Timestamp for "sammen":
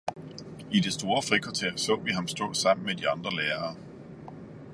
2.53-2.85